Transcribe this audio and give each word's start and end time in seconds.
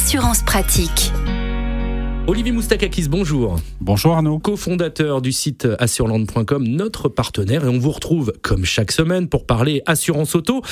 assurance 0.00 0.42
pratique. 0.42 1.12
Olivier 2.26 2.52
Moustakakis, 2.52 3.08
bonjour. 3.08 3.56
Bonjour 3.80 4.12
Arnaud. 4.12 4.38
Co-fondateur 4.38 5.20
du 5.22 5.32
site 5.32 5.66
assureland.com, 5.78 6.62
notre 6.64 7.08
partenaire, 7.08 7.64
et 7.64 7.68
on 7.68 7.78
vous 7.78 7.90
retrouve 7.90 8.32
comme 8.42 8.64
chaque 8.64 8.92
semaine 8.92 9.26
pour 9.26 9.46
parler 9.46 9.82
assurance 9.86 10.34
auto. 10.36 10.62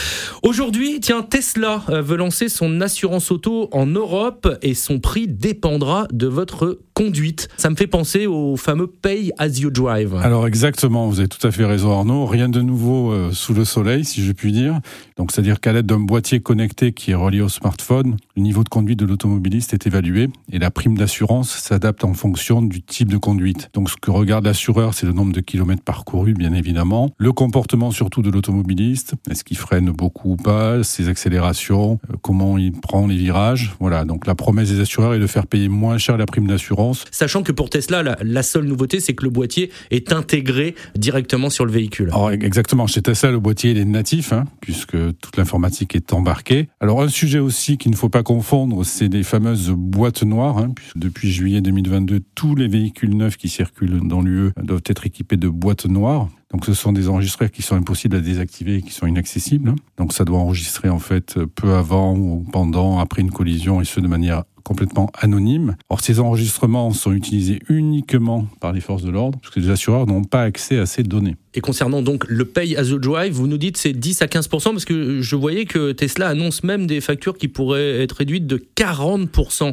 Aujourd'hui, 0.42 1.00
tiens, 1.00 1.22
Tesla 1.22 1.82
euh, 1.88 2.02
veut 2.02 2.16
lancer 2.16 2.48
son 2.48 2.80
assurance 2.80 3.32
auto 3.32 3.68
en 3.72 3.86
Europe 3.86 4.56
et 4.62 4.74
son 4.74 5.00
prix 5.00 5.26
dépendra 5.26 6.06
de 6.12 6.26
votre 6.26 6.78
conduite. 6.94 7.48
Ça 7.56 7.70
me 7.70 7.76
fait 7.76 7.86
penser 7.86 8.26
au 8.26 8.56
fameux 8.56 8.86
Pay 8.86 9.32
as 9.38 9.58
you 9.58 9.70
drive. 9.70 10.14
Alors 10.16 10.46
exactement, 10.46 11.08
vous 11.08 11.20
avez 11.20 11.28
tout 11.28 11.44
à 11.46 11.50
fait 11.50 11.64
raison 11.64 11.92
Arnaud. 11.92 12.26
Rien 12.26 12.48
de 12.48 12.60
nouveau 12.60 13.12
euh, 13.12 13.30
sous 13.32 13.54
le 13.54 13.64
soleil, 13.64 14.04
si 14.04 14.22
je 14.22 14.32
puis 14.32 14.52
dire. 14.52 14.80
Donc 15.16 15.32
c'est-à-dire 15.32 15.60
qu'à 15.60 15.72
l'aide 15.72 15.86
d'un 15.86 16.00
boîtier 16.00 16.40
connecté 16.40 16.92
qui 16.92 17.12
est 17.12 17.16
relié 17.16 17.40
au 17.40 17.48
smartphone, 17.48 18.16
le 18.36 18.42
niveau 18.42 18.64
de 18.64 18.68
conduite 18.68 18.98
de 18.98 19.06
l'automobiliste 19.06 19.74
est 19.74 19.86
évalué 19.86 20.28
et 20.52 20.58
la 20.58 20.70
prime 20.70 20.96
d'assurance 20.98 21.37
s'adapte 21.42 22.04
en 22.04 22.14
fonction 22.14 22.62
du 22.62 22.82
type 22.82 23.08
de 23.08 23.16
conduite. 23.16 23.70
Donc 23.74 23.90
ce 23.90 23.96
que 23.96 24.10
regarde 24.10 24.44
l'assureur, 24.44 24.94
c'est 24.94 25.06
le 25.06 25.12
nombre 25.12 25.32
de 25.32 25.40
kilomètres 25.40 25.82
parcourus, 25.82 26.34
bien 26.34 26.52
évidemment, 26.52 27.10
le 27.18 27.32
comportement 27.32 27.90
surtout 27.90 28.22
de 28.22 28.30
l'automobiliste, 28.30 29.14
est-ce 29.30 29.44
qu'il 29.44 29.56
freine 29.56 29.90
beaucoup 29.90 30.32
ou 30.32 30.36
pas, 30.36 30.82
ses 30.82 31.08
accélérations, 31.08 31.98
euh, 32.10 32.16
comment 32.20 32.58
il 32.58 32.72
prend 32.72 33.06
les 33.06 33.16
virages. 33.16 33.74
Voilà, 33.80 34.04
donc 34.04 34.26
la 34.26 34.34
promesse 34.34 34.70
des 34.70 34.80
assureurs 34.80 35.14
est 35.14 35.18
de 35.18 35.26
faire 35.26 35.46
payer 35.46 35.68
moins 35.68 35.98
cher 35.98 36.16
la 36.16 36.26
prime 36.26 36.46
d'assurance. 36.46 37.04
Sachant 37.10 37.42
que 37.42 37.52
pour 37.52 37.70
Tesla, 37.70 38.02
la, 38.02 38.42
seule 38.42 38.64
nouveauté, 38.64 39.00
c'est 39.00 39.14
que 39.14 39.24
le 39.24 39.30
boîtier 39.30 39.70
est 39.90 40.12
intégré 40.12 40.74
directement 40.94 41.50
sur 41.50 41.64
le 41.64 41.72
véhicule. 41.72 42.08
Alors 42.08 42.30
exactement, 42.30 42.86
chez 42.86 43.02
Tesla, 43.02 43.30
le 43.30 43.40
boîtier 43.40 43.72
il 43.72 43.78
est 43.78 43.84
natif, 43.84 44.32
hein, 44.32 44.44
puisque 44.60 44.96
toute 45.20 45.36
l'informatique 45.36 45.94
est 45.94 46.12
embarquée. 46.12 46.68
Alors 46.80 47.02
un 47.02 47.08
sujet 47.08 47.38
aussi 47.38 47.78
qu'il 47.78 47.90
ne 47.90 47.96
faut 47.96 48.08
pas 48.08 48.22
confondre, 48.22 48.84
c'est 48.84 49.08
les 49.08 49.22
fameuses 49.22 49.70
boîtes 49.70 50.22
noires, 50.22 50.58
hein, 50.58 50.70
puisque 50.74 50.98
depuis 51.28 51.36
juillet 51.36 51.60
2022, 51.60 52.20
tous 52.34 52.54
les 52.54 52.68
véhicules 52.68 53.14
neufs 53.14 53.36
qui 53.36 53.50
circulent 53.50 54.00
dans 54.02 54.22
l'UE 54.22 54.52
doivent 54.62 54.82
être 54.86 55.06
équipés 55.06 55.36
de 55.36 55.48
boîtes 55.48 55.84
noires. 55.84 56.28
Donc 56.50 56.64
ce 56.64 56.72
sont 56.72 56.92
des 56.92 57.10
enregistreurs 57.10 57.50
qui 57.50 57.60
sont 57.60 57.76
impossibles 57.76 58.16
à 58.16 58.20
désactiver 58.20 58.76
et 58.76 58.82
qui 58.82 58.92
sont 58.92 59.06
inaccessibles. 59.06 59.74
Donc 59.98 60.14
ça 60.14 60.24
doit 60.24 60.38
enregistrer 60.38 60.88
en 60.88 60.98
fait 60.98 61.38
peu 61.54 61.74
avant 61.74 62.16
ou 62.16 62.46
pendant, 62.50 62.98
après 62.98 63.20
une 63.20 63.30
collision 63.30 63.82
et 63.82 63.84
ce 63.84 64.00
de 64.00 64.08
manière 64.08 64.44
complètement 64.64 65.10
anonyme. 65.18 65.76
Or, 65.88 66.00
ces 66.00 66.20
enregistrements 66.20 66.90
sont 66.92 67.12
utilisés 67.12 67.58
uniquement 67.68 68.46
par 68.60 68.72
les 68.72 68.80
forces 68.80 69.02
de 69.02 69.10
l'ordre, 69.10 69.38
parce 69.40 69.54
que 69.54 69.60
les 69.60 69.70
assureurs 69.70 70.06
n'ont 70.06 70.24
pas 70.24 70.42
accès 70.42 70.78
à 70.78 70.84
ces 70.84 71.02
données. 71.02 71.36
Et 71.54 71.60
concernant 71.60 72.02
donc 72.02 72.24
le 72.28 72.44
pay 72.44 72.76
as 72.76 72.92
a 72.92 72.98
drive, 72.98 73.32
vous 73.32 73.46
nous 73.46 73.58
dites 73.58 73.76
c'est 73.76 73.92
10 73.92 74.22
à 74.22 74.26
15 74.26 74.48
parce 74.48 74.84
que 74.84 75.22
je 75.22 75.36
voyais 75.36 75.64
que 75.64 75.92
Tesla 75.92 76.28
annonce 76.28 76.62
même 76.62 76.86
des 76.86 77.00
factures 77.00 77.38
qui 77.38 77.48
pourraient 77.48 78.02
être 78.02 78.12
réduites 78.12 78.46
de 78.46 78.62
40 78.74 79.28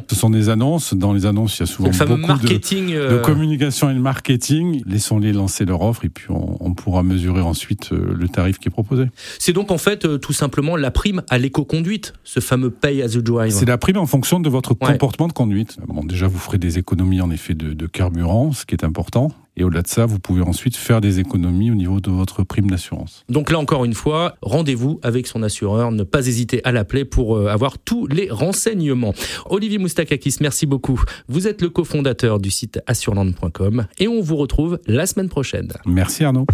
Ce 0.08 0.14
sont 0.14 0.30
des 0.30 0.48
annonces. 0.48 0.94
Dans 0.94 1.12
les 1.12 1.26
annonces, 1.26 1.58
il 1.58 1.60
y 1.60 1.62
a 1.64 1.66
souvent 1.66 1.90
beaucoup 1.90 2.26
marketing, 2.26 2.88
de, 2.88 2.92
de, 2.92 2.98
euh, 2.98 3.20
communication 3.20 3.90
et 3.90 3.94
de 3.94 3.98
marketing. 3.98 4.82
Laissons-les 4.86 5.32
lancer 5.32 5.64
leur 5.64 5.82
offre 5.82 6.04
et 6.04 6.08
puis 6.08 6.26
on, 6.30 6.56
on 6.60 6.72
pourra 6.74 7.02
mesurer 7.02 7.42
ensuite 7.42 7.92
euh, 7.92 8.14
le 8.18 8.28
tarif 8.28 8.58
qui 8.58 8.68
est 8.68 8.70
proposé. 8.70 9.06
C'est 9.38 9.52
donc 9.52 9.70
en 9.70 9.78
fait 9.78 10.06
euh, 10.06 10.18
tout 10.18 10.32
simplement 10.32 10.76
la 10.76 10.90
prime 10.90 11.22
à 11.28 11.38
l'éco-conduite, 11.38 12.14
ce 12.24 12.40
fameux 12.40 12.70
pay 12.70 13.02
as 13.02 13.16
a 13.16 13.20
drive. 13.20 13.52
C'est 13.52 13.66
la 13.66 13.78
prime 13.78 13.98
en 13.98 14.06
fonction 14.06 14.40
de 14.40 14.48
votre 14.48 14.74
comportement 14.74 15.28
de 15.28 15.32
conduite. 15.32 15.76
Bon, 15.86 16.04
déjà, 16.04 16.26
vous 16.26 16.38
ferez 16.38 16.58
des 16.58 16.78
économies 16.78 17.20
en 17.20 17.30
effet 17.30 17.54
de, 17.54 17.74
de 17.74 17.86
carburant, 17.86 18.52
ce 18.52 18.64
qui 18.64 18.74
est 18.74 18.84
important. 18.84 19.32
Et 19.56 19.64
au-delà 19.64 19.82
de 19.82 19.88
ça, 19.88 20.06
vous 20.06 20.18
pouvez 20.18 20.42
ensuite 20.42 20.76
faire 20.76 21.00
des 21.00 21.18
économies 21.18 21.70
au 21.70 21.74
niveau 21.74 22.00
de 22.00 22.10
votre 22.10 22.42
prime 22.42 22.70
d'assurance. 22.70 23.24
Donc 23.28 23.50
là 23.50 23.58
encore 23.58 23.84
une 23.84 23.94
fois, 23.94 24.36
rendez-vous 24.42 25.00
avec 25.02 25.26
son 25.26 25.42
assureur. 25.42 25.92
Ne 25.92 26.02
pas 26.02 26.26
hésiter 26.26 26.60
à 26.64 26.72
l'appeler 26.72 27.04
pour 27.04 27.36
euh, 27.36 27.48
avoir 27.48 27.78
tous 27.78 28.06
les 28.06 28.28
renseignements. 28.30 29.14
Olivier 29.46 29.78
Moustakakis, 29.78 30.36
merci 30.40 30.66
beaucoup. 30.66 31.02
Vous 31.28 31.46
êtes 31.48 31.62
le 31.62 31.70
cofondateur 31.70 32.38
du 32.38 32.50
site 32.50 32.80
assureland.com 32.86 33.86
et 33.98 34.08
on 34.08 34.20
vous 34.20 34.36
retrouve 34.36 34.78
la 34.86 35.06
semaine 35.06 35.28
prochaine. 35.28 35.72
Merci 35.86 36.24
Arnaud. 36.24 36.46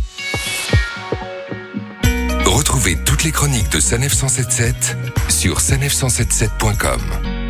Retrouvez 2.47 2.97
toutes 3.05 3.25
les 3.25 3.33
chroniques 3.33 3.73
de 3.73 3.81
Sanef 3.81 4.13
177 4.13 4.97
sur 5.29 5.59
sanef177.com. 5.59 7.42